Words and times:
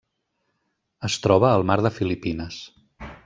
Es 1.09 1.17
troba 1.27 1.51
al 1.57 1.67
Mar 1.73 1.77
de 1.87 1.93
Filipines. 1.99 2.61